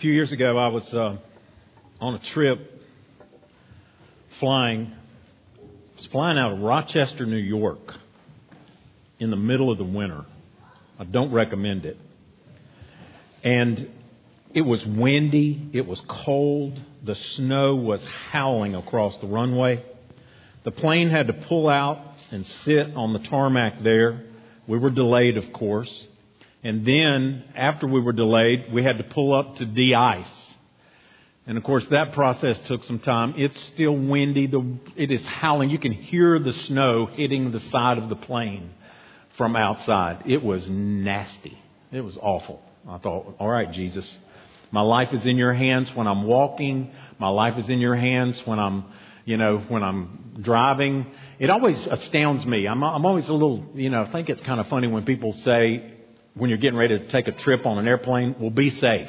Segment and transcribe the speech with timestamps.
[0.00, 1.18] A few years ago, I was uh,
[2.00, 2.58] on a trip
[4.38, 4.94] flying.
[5.58, 5.60] I
[5.94, 7.96] was flying out of Rochester, New York,
[9.18, 10.24] in the middle of the winter.
[10.98, 11.98] I don't recommend it.
[13.44, 13.90] And
[14.54, 15.68] it was windy.
[15.74, 16.80] It was cold.
[17.04, 19.84] The snow was howling across the runway.
[20.64, 21.98] The plane had to pull out
[22.30, 24.22] and sit on the tarmac there.
[24.66, 26.06] We were delayed, of course.
[26.62, 30.56] And then, after we were delayed, we had to pull up to de-ice.
[31.46, 33.34] And of course, that process took some time.
[33.36, 34.46] It's still windy.
[34.46, 35.70] The, it is howling.
[35.70, 38.70] You can hear the snow hitting the side of the plane
[39.36, 40.24] from outside.
[40.26, 41.58] It was nasty.
[41.92, 42.62] It was awful.
[42.86, 44.16] I thought, all right, Jesus,
[44.70, 46.92] my life is in your hands when I'm walking.
[47.18, 48.84] My life is in your hands when I'm,
[49.24, 51.06] you know, when I'm driving.
[51.38, 52.68] It always astounds me.
[52.68, 55.32] I'm, I'm always a little, you know, I think it's kind of funny when people
[55.32, 55.96] say,
[56.34, 59.08] when you're getting ready to take a trip on an airplane, well, be safe.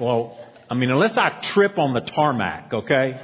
[0.00, 0.38] Well,
[0.70, 3.20] I mean, unless I trip on the tarmac, okay,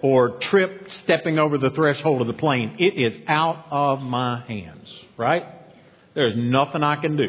[0.00, 4.92] or trip stepping over the threshold of the plane, it is out of my hands,
[5.16, 5.44] right?
[6.14, 7.28] There's nothing I can do.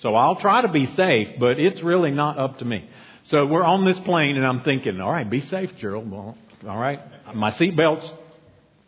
[0.00, 2.88] So I'll try to be safe, but it's really not up to me.
[3.24, 6.10] So we're on this plane and I'm thinking, all right, be safe, Gerald.
[6.10, 7.00] Well, all right.
[7.34, 8.10] My seatbelt's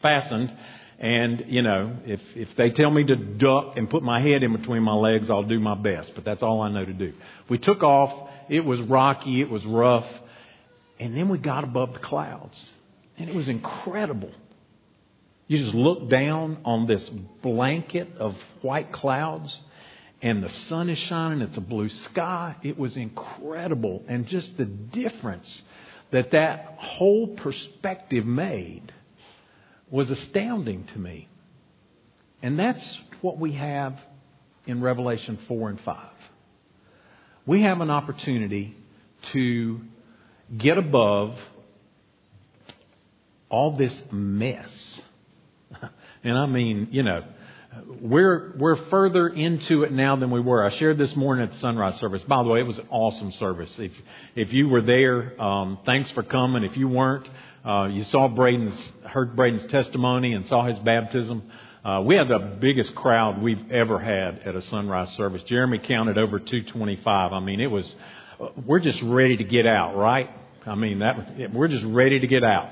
[0.01, 0.53] fastened
[1.03, 4.57] and, you know, if, if they tell me to duck and put my head in
[4.57, 6.13] between my legs, I'll do my best.
[6.15, 7.13] But that's all I know to do.
[7.49, 8.31] We took off.
[8.49, 9.41] It was rocky.
[9.41, 10.07] It was rough.
[11.01, 12.73] And then we got above the clouds.
[13.19, 14.31] And it was incredible.
[15.49, 17.09] You just look down on this
[17.43, 19.61] blanket of white clouds
[20.23, 21.41] and the sun is shining.
[21.41, 22.55] It's a blue sky.
[22.63, 24.05] It was incredible.
[24.07, 25.63] And just the difference
[26.13, 28.93] that that whole perspective made
[29.93, 31.29] was astounding to me.
[32.43, 33.97] And that's what we have
[34.67, 36.09] in Revelation 4 and 5.
[37.47, 38.75] We have an opportunity
[39.33, 39.81] to
[40.57, 41.37] get above
[43.51, 45.01] all this mess.
[46.25, 47.25] and I mean, you know,
[48.03, 50.65] we're, we're further into it now than we were.
[50.65, 52.23] I shared this morning at the sunrise service.
[52.25, 53.71] By the way, it was an awesome service.
[53.79, 53.93] If,
[54.35, 56.65] if you were there, um, thanks for coming.
[56.65, 57.29] If you weren't,
[57.65, 61.51] uh, you saw Braden's, heard Braden's testimony and saw his baptism.
[61.85, 65.43] Uh, we had the biggest crowd we've ever had at a sunrise service.
[65.45, 67.33] Jeremy counted over 225.
[67.33, 67.95] I mean, it was,
[68.67, 70.29] we're just ready to get out, right?
[70.67, 72.71] I mean, that, we're just ready to get out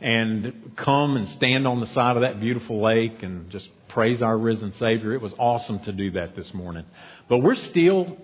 [0.00, 4.36] and come and stand on the side of that beautiful lake and just praise our
[4.36, 5.12] risen Savior.
[5.12, 6.84] It was awesome to do that this morning.
[7.28, 8.16] But we're still,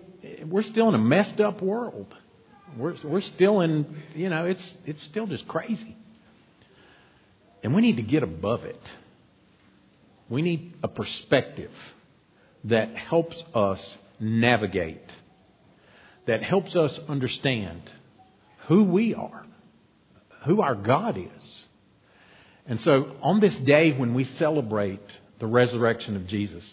[0.47, 2.15] we're still in a messed up world.
[2.77, 5.97] We're, we're still in, you know, it's, it's still just crazy.
[7.63, 8.93] And we need to get above it.
[10.29, 11.73] We need a perspective
[12.65, 15.03] that helps us navigate,
[16.27, 17.83] that helps us understand
[18.67, 19.45] who we are,
[20.45, 21.66] who our God is.
[22.67, 25.01] And so on this day when we celebrate
[25.39, 26.65] the resurrection of Jesus.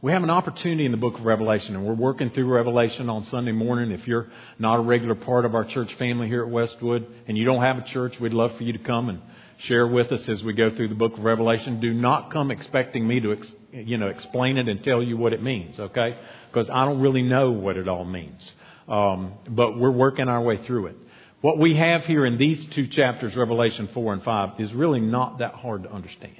[0.00, 3.24] We have an opportunity in the book of Revelation, and we're working through Revelation on
[3.26, 3.92] Sunday morning.
[3.92, 4.26] If you're
[4.58, 7.78] not a regular part of our church family here at Westwood and you don't have
[7.78, 9.20] a church, we'd love for you to come and
[9.58, 11.78] share with us as we go through the book of Revelation.
[11.78, 13.36] Do not come expecting me to,
[13.72, 16.16] you know, explain it and tell you what it means, okay?
[16.50, 18.42] Because I don't really know what it all means.
[18.88, 20.96] Um, but we're working our way through it.
[21.42, 25.38] What we have here in these two chapters, Revelation 4 and 5, is really not
[25.38, 26.36] that hard to understand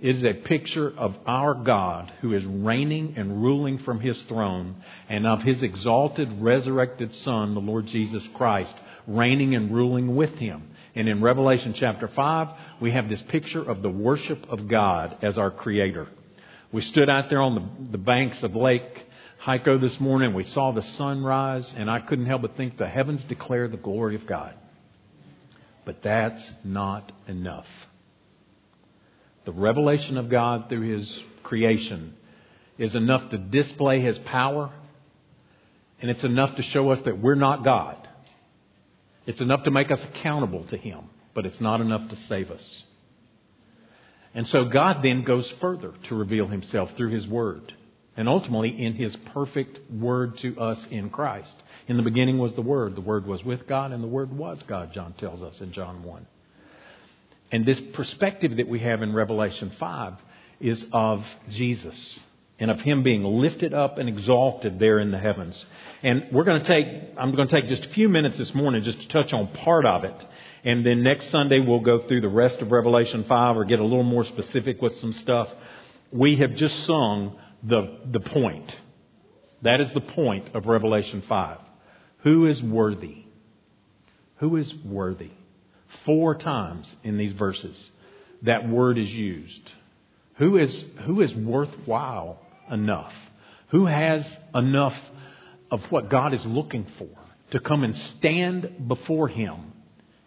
[0.00, 4.76] It is a picture of our God who is reigning and ruling from his throne
[5.08, 8.76] and of his exalted resurrected Son, the Lord Jesus Christ,
[9.08, 10.70] reigning and ruling with him.
[10.94, 12.48] And in Revelation chapter 5,
[12.80, 16.06] we have this picture of the worship of God as our creator.
[16.70, 19.04] We stood out there on the, the banks of Lake
[19.42, 20.34] Hyco this morning.
[20.34, 24.16] We saw the sunrise, and I couldn't help but think the heavens declare the glory
[24.16, 24.54] of God.
[25.84, 27.68] But that's not enough.
[29.44, 32.14] The revelation of God through His creation
[32.76, 34.72] is enough to display His power,
[36.00, 38.08] and it's enough to show us that we're not God.
[39.26, 42.82] It's enough to make us accountable to Him, but it's not enough to save us.
[44.34, 47.72] And so God then goes further to reveal Himself through His Word,
[48.16, 51.56] and ultimately in His perfect Word to us in Christ.
[51.88, 52.96] In the beginning was the Word.
[52.96, 56.02] The Word was with God, and the Word was God, John tells us in John
[56.02, 56.26] 1.
[57.52, 60.14] And this perspective that we have in Revelation 5
[60.60, 62.18] is of Jesus
[62.58, 65.64] and of him being lifted up and exalted there in the heavens.
[66.02, 66.86] And we're going to take,
[67.18, 69.84] I'm going to take just a few minutes this morning just to touch on part
[69.84, 70.26] of it.
[70.64, 73.84] And then next Sunday we'll go through the rest of Revelation 5 or get a
[73.84, 75.48] little more specific with some stuff.
[76.12, 78.76] We have just sung the, the point.
[79.62, 81.58] That is the point of Revelation 5.
[82.18, 83.24] Who is worthy?
[84.36, 85.30] Who is worthy?
[86.04, 87.90] Four times in these verses,
[88.42, 89.72] that word is used.
[90.36, 93.14] Who is, who is worthwhile enough?
[93.68, 94.96] Who has enough
[95.70, 97.08] of what God is looking for
[97.52, 99.72] to come and stand before Him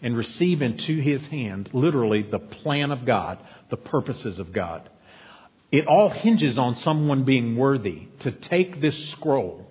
[0.02, 3.40] and receive into His hand, literally, the plan of God,
[3.70, 4.90] the purposes of God?
[5.72, 9.68] It all hinges on someone being worthy to take this scroll,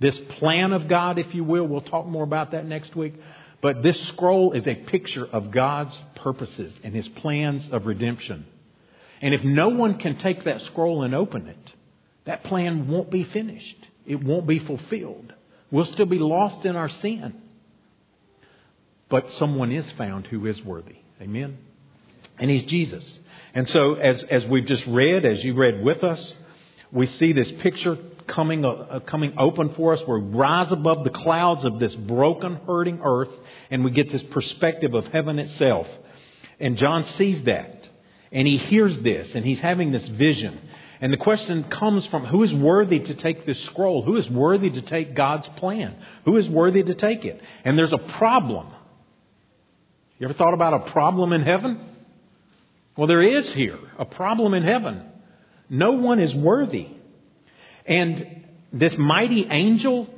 [0.00, 1.66] this plan of God, if you will.
[1.66, 3.14] We'll talk more about that next week.
[3.60, 8.46] But this scroll is a picture of God's purposes and His plans of redemption.
[9.20, 11.72] And if no one can take that scroll and open it,
[12.24, 13.88] that plan won't be finished.
[14.06, 15.34] It won't be fulfilled.
[15.70, 17.42] We'll still be lost in our sin.
[19.08, 20.96] But someone is found who is worthy.
[21.20, 21.58] Amen?
[22.38, 23.04] And he's Jesus.
[23.54, 26.34] And so, as, as we've just read, as you read with us,
[26.92, 30.02] we see this picture coming, uh, uh, coming open for us.
[30.06, 33.30] Where we rise above the clouds of this broken, hurting earth,
[33.70, 35.86] and we get this perspective of heaven itself.
[36.60, 37.88] And John sees that,
[38.32, 40.58] and he hears this, and he's having this vision.
[41.00, 44.02] And the question comes from who is worthy to take this scroll?
[44.02, 45.96] Who is worthy to take God's plan?
[46.24, 47.40] Who is worthy to take it?
[47.64, 48.66] And there's a problem.
[50.18, 51.80] You ever thought about a problem in heaven?
[52.98, 55.04] Well, there is here a problem in heaven.
[55.70, 56.88] No one is worthy.
[57.86, 60.08] And this mighty angel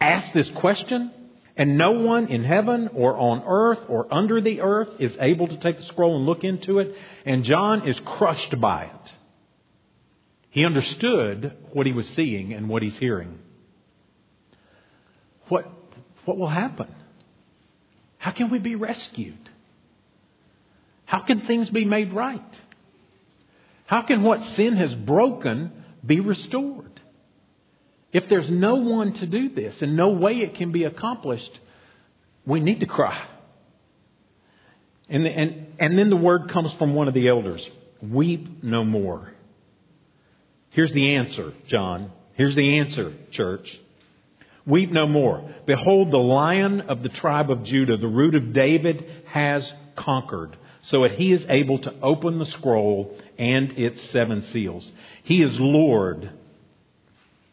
[0.00, 1.12] asked this question,
[1.58, 5.58] and no one in heaven or on earth or under the earth is able to
[5.58, 6.94] take the scroll and look into it.
[7.26, 9.12] And John is crushed by it.
[10.48, 13.38] He understood what he was seeing and what he's hearing.
[15.48, 15.70] What,
[16.24, 16.94] what will happen?
[18.16, 19.50] How can we be rescued?
[21.06, 22.60] How can things be made right?
[23.86, 25.72] How can what sin has broken
[26.04, 27.00] be restored?
[28.12, 31.58] If there's no one to do this and no way it can be accomplished,
[32.44, 33.26] we need to cry.
[35.08, 37.66] And, and, and then the word comes from one of the elders
[38.02, 39.32] Weep no more.
[40.70, 42.12] Here's the answer, John.
[42.34, 43.80] Here's the answer, church.
[44.66, 45.48] Weep no more.
[45.64, 51.02] Behold, the lion of the tribe of Judah, the root of David, has conquered, so
[51.02, 54.90] that he is able to open the scroll and its seven seals.
[55.24, 56.30] He is Lord,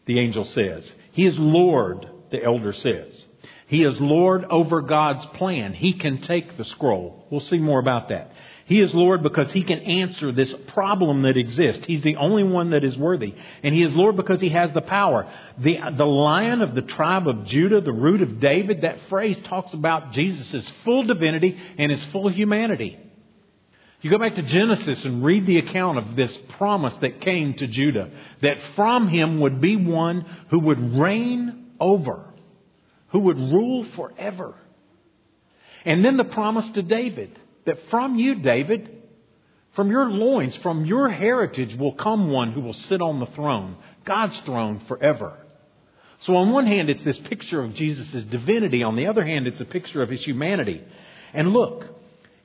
[0.06, 0.92] the angel says.
[1.14, 3.26] He is Lord, the elder says.
[3.66, 5.74] He is Lord over God's plan.
[5.74, 7.26] He can take the scroll.
[7.32, 8.32] We'll see more about that.
[8.66, 11.88] He is Lord because He can answer this problem that exists.
[11.88, 13.34] He's the only one that is worthy.
[13.64, 15.28] And He is Lord because He has the power.
[15.58, 19.74] The, the lion of the tribe of Judah, the root of David, that phrase talks
[19.74, 23.00] about Jesus' full divinity and His full humanity.
[24.04, 27.68] You go back to Genesis and read the account of this promise that came to
[27.68, 28.12] Judah,
[28.42, 32.26] that from him would be one who would reign over,
[33.08, 34.56] who would rule forever.
[35.86, 39.04] And then the promise to David that from you, David,
[39.72, 43.78] from your loins, from your heritage will come one who will sit on the throne,
[44.04, 45.38] God's throne forever.
[46.20, 48.84] So on one hand, it's this picture of Jesus' divinity.
[48.84, 50.84] On the other hand, it's a picture of his humanity.
[51.34, 51.86] And look,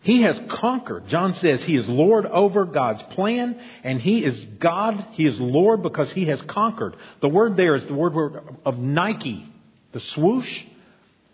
[0.00, 1.08] he has conquered.
[1.08, 5.06] John says he is Lord over God's plan, and he is God.
[5.12, 6.96] He is Lord because he has conquered.
[7.20, 9.46] The word there is the word of Nike,
[9.92, 10.64] the swoosh.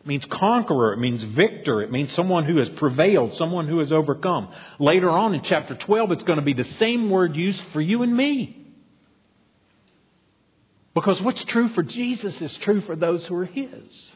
[0.06, 0.92] Means conqueror.
[0.92, 1.80] It means victor.
[1.80, 4.52] It means someone who has prevailed, someone who has overcome.
[4.78, 8.02] Later on in chapter 12, it's going to be the same word used for you
[8.02, 8.66] and me.
[10.92, 14.12] Because what's true for Jesus is true for those who are His.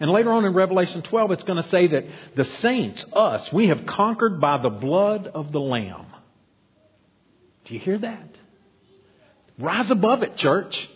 [0.00, 2.04] And later on in Revelation 12, it's going to say that
[2.34, 6.06] the saints, us, we have conquered by the blood of the Lamb.
[7.66, 8.28] Do you hear that?
[9.58, 10.88] Rise above it, church.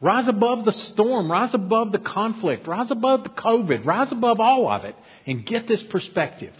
[0.00, 1.30] Rise above the storm.
[1.30, 2.66] Rise above the conflict.
[2.66, 3.86] Rise above the COVID.
[3.86, 6.54] Rise above all of it and get this perspective.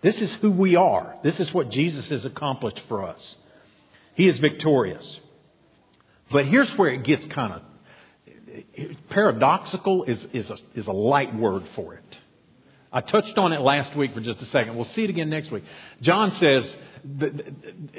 [0.00, 1.16] This is who we are.
[1.22, 3.36] This is what Jesus has accomplished for us.
[4.14, 5.20] He is victorious.
[6.30, 7.62] But here's where it gets kind of
[9.10, 12.18] paradoxical is, is, a, is a light word for it.
[12.92, 14.74] I touched on it last week for just a second.
[14.74, 15.64] We'll see it again next week.
[16.00, 16.76] John says,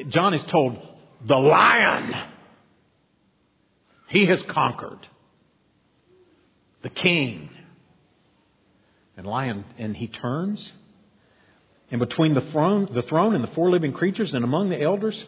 [0.09, 0.79] John is told,
[1.25, 2.15] the lion
[4.09, 5.07] he has conquered.
[6.81, 7.49] The king.
[9.15, 10.71] And lion, and he turns.
[11.91, 15.23] And between the throne, the throne and the four living creatures and among the elders,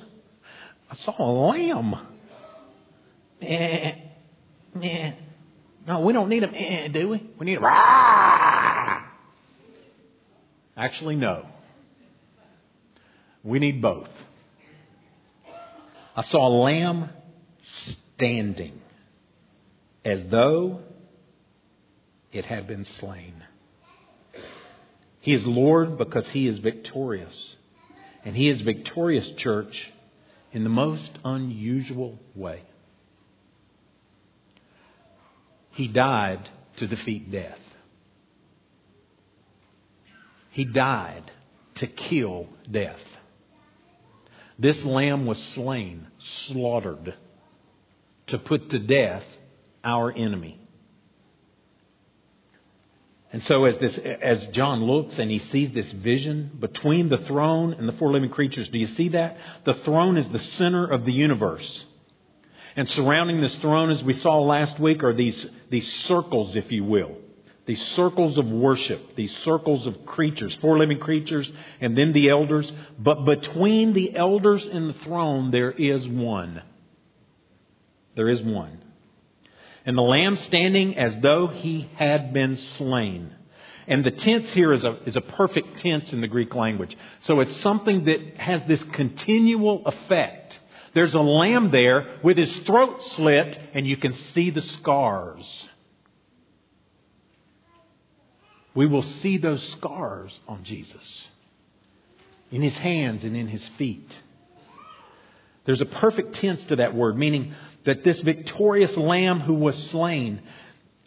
[0.89, 1.95] I saw a lamb.
[3.41, 3.95] Eh,
[4.81, 5.11] eh.
[5.87, 7.29] No, we don't need them, eh, do we?
[7.39, 9.03] We need them, rah.
[10.77, 11.45] Actually, no.
[13.43, 14.09] We need both.
[16.15, 17.09] I saw a lamb
[17.61, 18.79] standing
[20.05, 20.81] as though
[22.31, 23.43] it had been slain.
[25.21, 27.55] He is Lord because he is victorious.
[28.23, 29.91] And he is victorious, church,
[30.51, 32.63] in the most unusual way.
[35.71, 37.59] He died to defeat death.
[40.51, 41.31] He died
[41.75, 42.99] to kill death.
[44.59, 47.15] This lamb was slain, slaughtered,
[48.27, 49.23] to put to death
[49.83, 50.59] our enemy.
[53.33, 57.73] And so as this, as John looks and he sees this vision between the throne
[57.73, 59.37] and the four living creatures, do you see that?
[59.63, 61.85] The throne is the center of the universe.
[62.75, 66.83] And surrounding this throne, as we saw last week, are these, these circles, if you
[66.83, 67.17] will.
[67.65, 72.71] These circles of worship, these circles of creatures, four living creatures, and then the elders.
[72.97, 76.63] But between the elders and the throne, there is one.
[78.15, 78.81] There is one
[79.85, 83.33] and the lamb standing as though he had been slain.
[83.87, 86.95] And the tense here is a, is a perfect tense in the Greek language.
[87.21, 90.59] So it's something that has this continual effect.
[90.93, 95.67] There's a lamb there with his throat slit, and you can see the scars.
[98.73, 101.27] We will see those scars on Jesus
[102.51, 104.19] in his hands and in his feet.
[105.65, 107.53] There's a perfect tense to that word, meaning
[107.85, 110.41] that this victorious lamb who was slain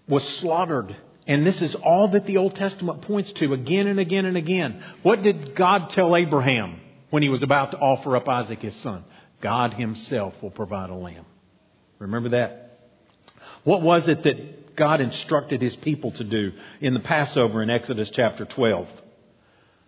[0.08, 0.96] was slaughtered.
[1.26, 4.82] And this is all that the Old Testament points to again and again and again.
[5.02, 9.04] What did God tell Abraham when he was about to offer up Isaac his son?
[9.44, 11.26] God himself will provide a lamb.
[11.98, 12.78] Remember that?
[13.62, 18.10] What was it that God instructed his people to do in the Passover in Exodus
[18.10, 18.88] chapter 12?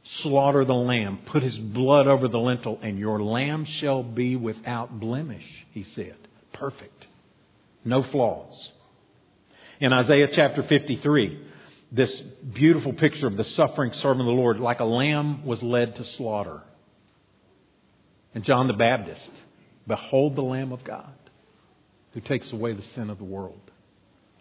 [0.04, 5.00] Slaughter the lamb, put his blood over the lintel, and your lamb shall be without
[5.00, 6.16] blemish, he said
[6.52, 7.06] perfect,
[7.82, 8.72] no flaws.
[9.80, 11.46] In Isaiah chapter 53,
[11.92, 15.96] this beautiful picture of the suffering servant of the Lord, like a lamb was led
[15.96, 16.62] to slaughter.
[18.34, 19.30] And John the Baptist,
[19.86, 21.12] behold the Lamb of God
[22.12, 23.60] who takes away the sin of the world.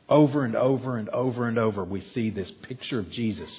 [0.08, 3.52] Over and over and over and over, we see this picture of Jesus.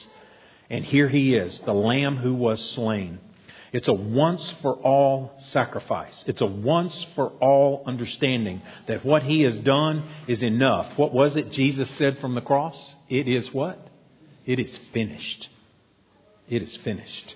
[0.71, 3.19] And here he is, the Lamb who was slain.
[3.73, 6.25] It's a once for all sacrifice.
[6.27, 10.97] It's a once for all understanding that what he has done is enough.
[10.97, 12.77] What was it Jesus said from the cross?
[13.09, 13.79] It is what?
[14.47, 15.51] It is finished.
[16.49, 17.35] It is finished.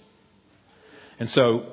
[1.19, 1.67] And so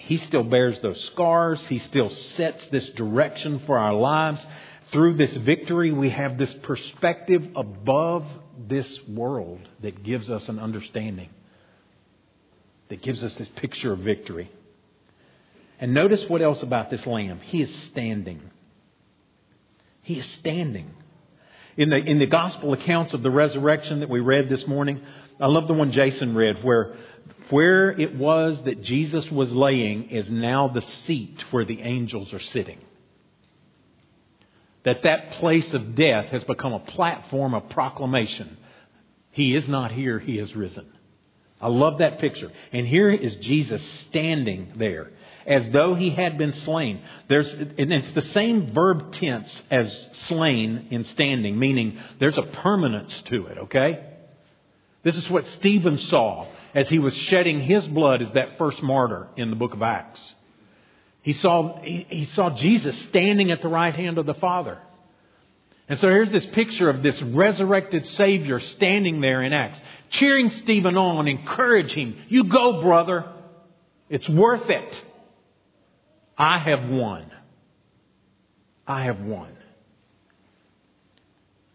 [0.00, 1.64] he still bears those scars.
[1.66, 4.44] He still sets this direction for our lives.
[4.92, 8.26] Through this victory, we have this perspective above
[8.68, 11.30] this world that gives us an understanding
[12.90, 14.50] that gives us this picture of victory.
[15.78, 17.40] And notice what else about this lamb.
[17.40, 18.42] He is standing.
[20.02, 20.90] He is standing.
[21.76, 25.00] In the, in the gospel accounts of the resurrection that we read this morning,
[25.38, 26.96] I love the one Jason read where,
[27.50, 32.40] where it was that Jesus was laying is now the seat where the angels are
[32.40, 32.78] sitting.
[34.84, 38.56] That that place of death has become a platform of proclamation.
[39.32, 40.90] He is not here, he has risen.
[41.60, 42.50] I love that picture.
[42.72, 45.10] And here is Jesus standing there
[45.46, 47.02] as though he had been slain.
[47.28, 53.20] There's, and it's the same verb tense as slain in standing, meaning there's a permanence
[53.22, 54.06] to it, okay?
[55.02, 59.28] This is what Stephen saw as he was shedding his blood as that first martyr
[59.36, 60.34] in the book of Acts.
[61.22, 64.78] He saw, he, saw Jesus standing at the right hand of the Father.
[65.88, 70.96] And so here's this picture of this resurrected Savior standing there in Acts, cheering Stephen
[70.96, 72.24] on, encouraging him.
[72.28, 73.30] You go, brother.
[74.08, 75.04] It's worth it.
[76.38, 77.30] I have won.
[78.86, 79.52] I have won.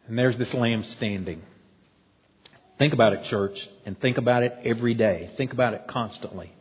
[0.07, 1.41] And there's this lamb standing.
[2.77, 5.31] Think about it, church, and think about it every day.
[5.37, 6.51] Think about it constantly.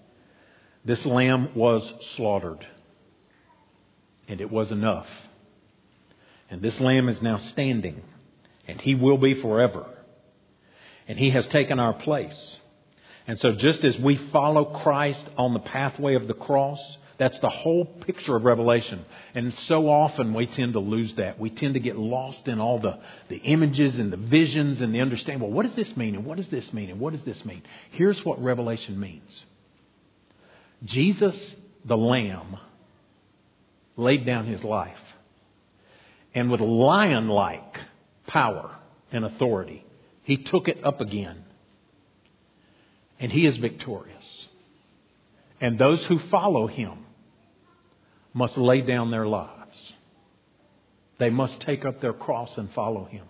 [0.84, 2.64] This lamb was slaughtered,
[4.28, 5.08] and it was enough.
[6.50, 8.02] And this lamb is now standing,
[8.68, 9.86] and he will be forever.
[11.08, 12.58] And he has taken our place.
[13.26, 16.78] And so, just as we follow Christ on the pathway of the cross,
[17.18, 19.04] that's the whole picture of Revelation.
[19.34, 21.38] And so often we tend to lose that.
[21.38, 25.00] We tend to get lost in all the, the images and the visions and the
[25.00, 25.42] understanding.
[25.42, 26.14] Well, what does this mean?
[26.16, 26.90] And what does this mean?
[26.90, 27.62] And what does this mean?
[27.92, 29.44] Here's what Revelation means
[30.84, 31.54] Jesus,
[31.84, 32.56] the Lamb,
[33.96, 34.98] laid down his life
[36.34, 37.78] and with lion like
[38.26, 38.76] power
[39.12, 39.84] and authority,
[40.24, 41.44] he took it up again.
[43.20, 44.48] And he is victorious.
[45.60, 47.03] And those who follow him
[48.34, 49.94] must lay down their lives.
[51.18, 53.24] They must take up their cross and follow him.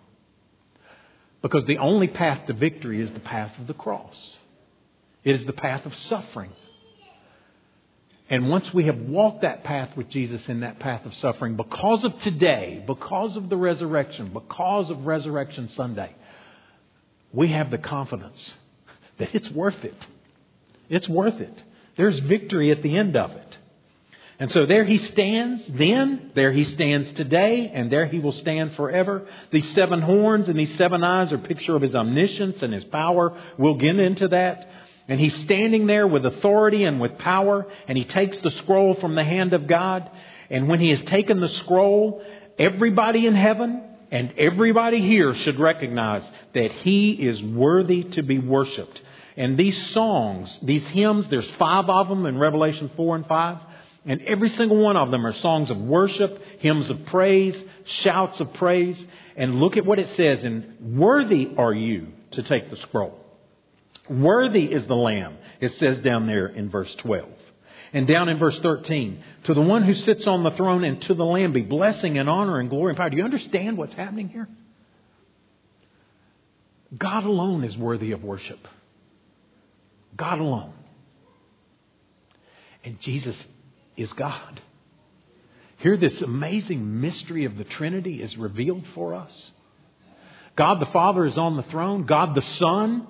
[1.43, 4.39] Because the only path to victory is the path of the cross.
[5.23, 6.51] It is the path of suffering.
[8.31, 12.05] And once we have walked that path with Jesus in that path of suffering, because
[12.05, 16.15] of today, because of the resurrection, because of Resurrection Sunday,
[17.33, 18.55] we have the confidence
[19.19, 20.07] that it's worth it.
[20.89, 21.63] It's worth it.
[21.97, 23.59] There's victory at the end of it.
[24.39, 28.73] And so there he stands then, there he stands today, and there he will stand
[28.75, 29.27] forever.
[29.53, 32.85] These seven horns and these seven eyes are a picture of his omniscience and his
[32.85, 33.41] power.
[33.59, 34.69] We'll get into that.
[35.07, 39.15] And he's standing there with authority and with power, and he takes the scroll from
[39.15, 40.11] the hand of God.
[40.51, 42.23] And when he has taken the scroll,
[42.59, 49.01] everybody in heaven and everybody here should recognize that he is worthy to be worshiped.
[49.37, 53.59] And these songs, these hymns, there's five of them in Revelation 4 and 5.
[54.07, 58.53] And every single one of them are songs of worship, hymns of praise, shouts of
[58.55, 59.05] praise.
[59.37, 63.19] And look at what it says and worthy are you to take the scroll.
[64.09, 67.29] Worthy is the Lamb, it says down there in verse 12.
[67.95, 71.15] And down in verse 13, to the one who sits on the throne and to
[71.15, 73.09] the Lamb be blessing and honor and glory and power.
[73.09, 74.49] Do you understand what's happening here?
[76.97, 78.59] God alone is worthy of worship.
[80.17, 80.75] God alone.
[82.85, 83.47] And Jesus
[83.97, 84.61] is God.
[85.79, 89.53] Here, this amazing mystery of the Trinity is revealed for us.
[90.57, 92.07] God the Father is on the throne.
[92.07, 93.07] God the Son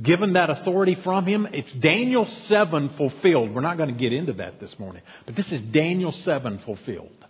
[0.00, 1.46] given that authority from him.
[1.52, 3.54] It's Daniel 7 fulfilled.
[3.54, 7.24] We're not going to get into that this morning, but this is Daniel 7 fulfilled.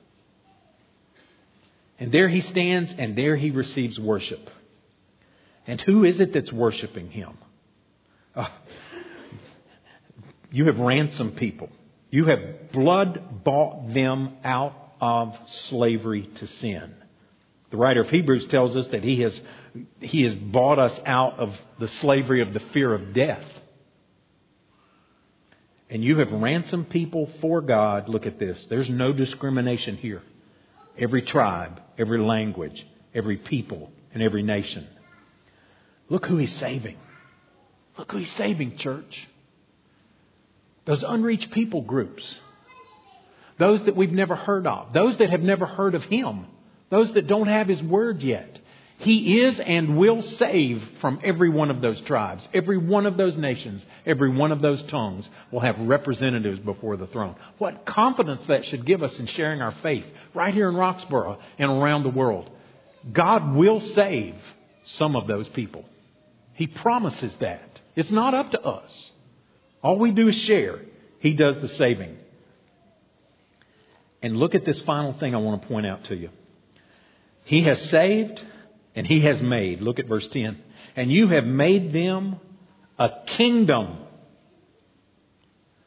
[1.98, 4.50] And there he stands and there he receives worship.
[5.66, 7.38] And who is it that's worshiping him?
[8.34, 8.48] Uh,
[10.50, 11.70] you have ransomed people.
[12.10, 16.94] You have blood bought them out of slavery to sin.
[17.70, 19.40] The writer of Hebrews tells us that he has,
[20.00, 23.44] he has bought us out of the slavery of the fear of death.
[25.90, 28.08] And you have ransomed people for God.
[28.08, 28.64] Look at this.
[28.68, 30.22] There's no discrimination here.
[30.98, 34.86] Every tribe, every language, every people, and every nation.
[36.08, 36.96] Look who he's saving.
[37.98, 39.28] Look who he's saving, church.
[40.86, 42.40] Those unreached people groups.
[43.58, 44.92] Those that we've never heard of.
[44.92, 46.46] Those that have never heard of him.
[46.90, 48.60] Those that don't have His Word yet.
[48.98, 52.48] He is and will save from every one of those tribes.
[52.54, 57.06] Every one of those nations, every one of those tongues will have representatives before the
[57.06, 57.36] throne.
[57.58, 61.70] What confidence that should give us in sharing our faith right here in Roxboro and
[61.70, 62.48] around the world.
[63.12, 64.34] God will save
[64.84, 65.84] some of those people.
[66.54, 67.80] He promises that.
[67.96, 69.10] It's not up to us.
[69.86, 70.80] All we do is share.
[71.20, 72.16] He does the saving.
[74.20, 76.30] And look at this final thing I want to point out to you.
[77.44, 78.42] He has saved
[78.96, 79.82] and He has made.
[79.82, 80.60] Look at verse 10.
[80.96, 82.40] And you have made them
[82.98, 83.98] a kingdom.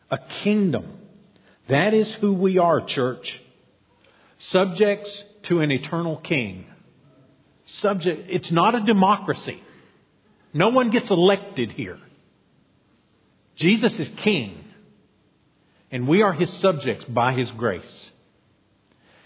[0.10, 0.98] A kingdom.
[1.68, 3.38] That is who we are, church.
[4.38, 6.68] Subjects to an eternal king.
[7.66, 9.62] Subject, it's not a democracy.
[10.54, 12.00] No one gets elected here.
[13.60, 14.66] Jesus is king.
[15.92, 18.12] And we are his subjects by his grace.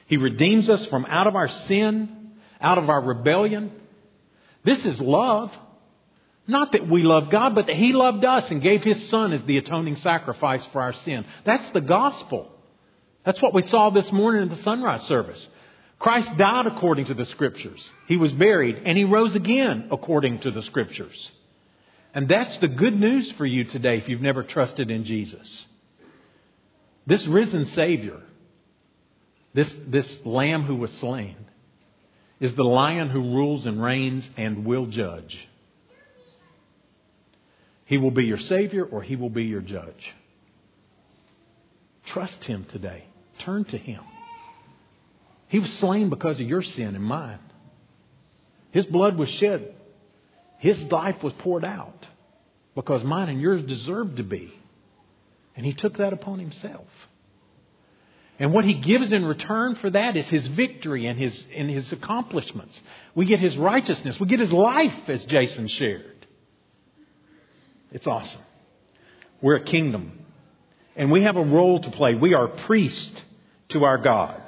[0.07, 2.23] He redeems us from out of our sin
[2.63, 3.71] out of our rebellion.
[4.63, 5.51] This is love.
[6.47, 9.43] Not that we love God, but that He loved us and gave His Son as
[9.43, 11.25] the atoning sacrifice for our sin.
[11.45, 12.51] That's the gospel.
[13.25, 15.47] That's what we saw this morning in the sunrise service.
[15.99, 17.89] Christ died according to the Scriptures.
[18.07, 21.31] He was buried, and He rose again according to the Scriptures.
[22.13, 25.65] And that's the good news for you today if you've never trusted in Jesus.
[27.07, 28.21] This risen Savior,
[29.53, 31.37] this, this Lamb who was slain,
[32.39, 35.49] is the lion who rules and reigns and will judge.
[37.85, 40.13] He will be your Savior or He will be your judge.
[42.05, 43.05] Trust Him today.
[43.39, 44.01] Turn to Him.
[45.47, 47.39] He was slain because of your sin and mine.
[48.71, 49.75] His blood was shed.
[50.63, 52.07] His life was poured out
[52.73, 54.49] because mine and yours deserved to be.
[55.57, 56.87] And He took that upon Himself.
[58.39, 61.91] And what he gives in return for that is his victory and his, and his
[61.91, 62.81] accomplishments.
[63.13, 64.19] We get his righteousness.
[64.19, 66.25] We get his life, as Jason shared.
[67.91, 68.41] It's awesome.
[69.39, 70.25] We're a kingdom.
[70.95, 72.15] And we have a role to play.
[72.15, 73.21] We are priests
[73.69, 74.42] to our God.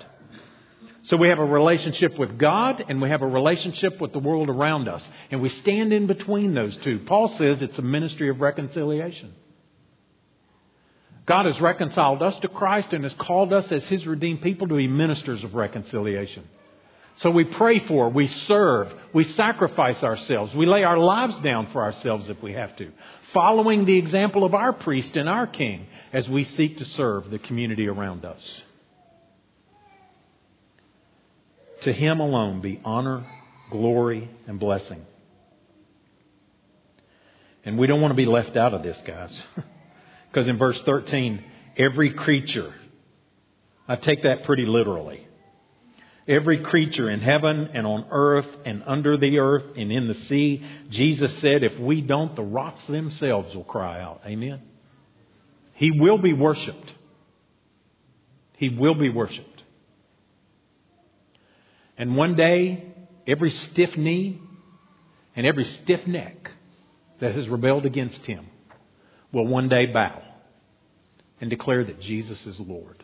[1.05, 4.49] So we have a relationship with God and we have a relationship with the world
[4.49, 5.07] around us.
[5.29, 6.99] And we stand in between those two.
[6.99, 9.33] Paul says it's a ministry of reconciliation.
[11.27, 14.75] God has reconciled us to Christ and has called us as His redeemed people to
[14.75, 16.47] be ministers of reconciliation.
[17.17, 21.81] So we pray for, we serve, we sacrifice ourselves, we lay our lives down for
[21.81, 22.91] ourselves if we have to,
[23.31, 27.39] following the example of our priest and our king as we seek to serve the
[27.39, 28.63] community around us.
[31.85, 33.23] To him alone be honor,
[33.69, 35.05] glory, and blessing.
[37.63, 39.43] And we don't want to be left out of this, guys.
[40.27, 41.43] because in verse 13,
[41.77, 42.73] every creature,
[43.87, 45.27] I take that pretty literally.
[46.27, 50.65] Every creature in heaven and on earth and under the earth and in the sea,
[50.89, 54.21] Jesus said, if we don't, the rocks themselves will cry out.
[54.25, 54.59] Amen.
[55.73, 56.95] He will be worshiped.
[58.57, 59.54] He will be worshiped.
[61.97, 62.93] And one day,
[63.25, 64.39] every stiff knee
[65.35, 66.51] and every stiff neck
[67.19, 68.47] that has rebelled against him
[69.31, 70.21] will one day bow
[71.41, 73.03] and declare that Jesus is Lord.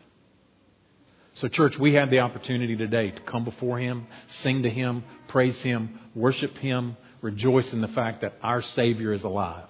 [1.36, 5.62] So, church, we have the opportunity today to come before Him, sing to Him, praise
[5.62, 9.70] Him, worship Him, rejoice in the fact that our Savior is alive.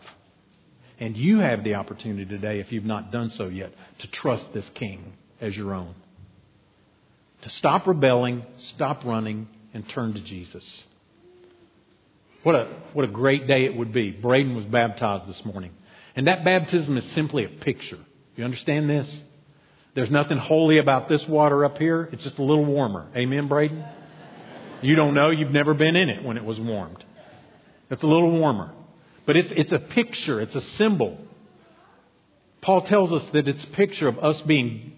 [1.00, 4.70] And you have the opportunity today, if you've not done so yet, to trust this
[4.72, 5.96] King as your own.
[7.42, 10.84] To stop rebelling, stop running, and turn to Jesus.
[12.44, 14.12] What a, what a great day it would be.
[14.12, 15.72] Braden was baptized this morning.
[16.16, 18.00] And that baptism is simply a picture.
[18.36, 19.24] You understand this?
[19.94, 22.10] There's nothing holy about this water up here.
[22.12, 23.08] It's just a little warmer.
[23.16, 23.84] Amen, Braden?
[24.82, 25.30] You don't know.
[25.30, 27.04] You've never been in it when it was warmed.
[27.90, 28.74] It's a little warmer.
[29.26, 30.42] But it's, it's a picture.
[30.42, 31.18] It's a symbol.
[32.62, 34.94] Paul tells us that it's a picture of us being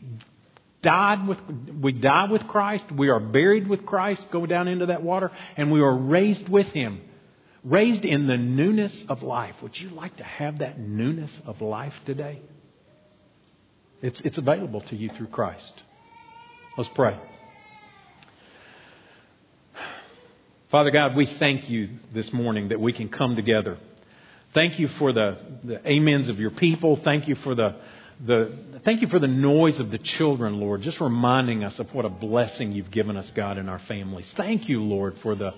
[0.84, 1.40] died with,
[1.82, 2.86] we die with Christ.
[2.92, 4.28] We are buried with Christ.
[4.32, 5.32] Go down into that water.
[5.58, 7.02] And we are raised with Him.
[7.64, 9.56] Raised in the newness of life.
[9.64, 12.42] Would you like to have that newness of life today?
[14.02, 15.74] It's, it's available to you through Christ.
[16.78, 17.18] Let's pray.
[20.70, 23.78] Father God, we thank you this morning that we can come together.
[24.54, 27.00] Thank you for the, the amens of your people.
[27.04, 27.76] Thank you for the,
[28.26, 32.06] the thank you for the noise of the children, Lord, just reminding us of what
[32.06, 34.32] a blessing you've given us, God, in our families.
[34.38, 35.54] Thank you, Lord, for the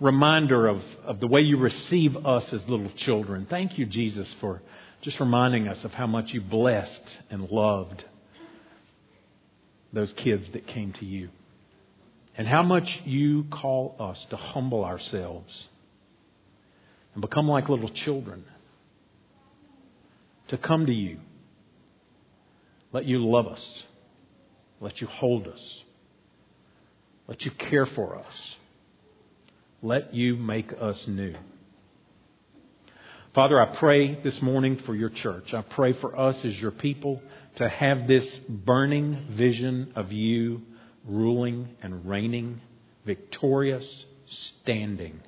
[0.00, 3.46] reminder of, of the way you receive us as little children.
[3.48, 4.62] Thank you, Jesus, for
[5.02, 8.04] just reminding us of how much you blessed and loved
[9.92, 11.28] those kids that came to you.
[12.38, 15.68] And how much you call us to humble ourselves
[17.14, 18.44] and become like little children.
[20.48, 21.18] To come to you.
[22.96, 23.84] Let you love us.
[24.80, 25.82] Let you hold us.
[27.28, 28.56] Let you care for us.
[29.82, 31.34] Let you make us new.
[33.34, 35.52] Father, I pray this morning for your church.
[35.52, 37.20] I pray for us as your people
[37.56, 40.62] to have this burning vision of you
[41.04, 42.62] ruling and reigning,
[43.04, 45.20] victorious, standing.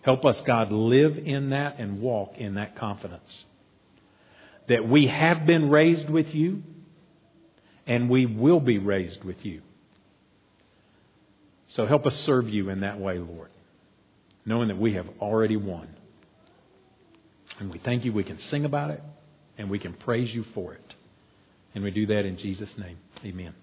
[0.00, 3.44] Help us, God, live in that and walk in that confidence.
[4.68, 6.62] That we have been raised with you
[7.88, 9.62] and we will be raised with you.
[11.66, 13.50] So help us serve you in that way, Lord,
[14.46, 15.88] knowing that we have already won.
[17.58, 19.02] And we thank you we can sing about it
[19.56, 20.94] and we can praise you for it.
[21.74, 22.98] And we do that in Jesus' name.
[23.24, 23.54] Amen.